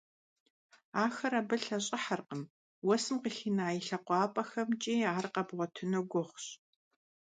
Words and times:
Ахэр 1.05 1.33
абы 1.39 1.55
лъэщIыхьэркъым, 1.63 2.41
уэсым 2.87 3.17
къыхина 3.23 3.67
и 3.77 3.81
лъакъуапIэмкIи 3.87 5.09
ар 5.17 5.25
къэбгъуэтыну 5.33 6.07
гугъущ. 6.11 6.45